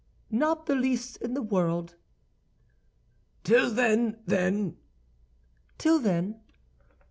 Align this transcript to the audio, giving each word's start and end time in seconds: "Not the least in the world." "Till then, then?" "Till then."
"Not 0.31 0.65
the 0.65 0.73
least 0.73 1.17
in 1.17 1.35
the 1.35 1.43
world." 1.43 1.93
"Till 3.43 3.69
then, 3.69 4.17
then?" 4.25 4.77
"Till 5.77 5.99
then." 5.99 6.39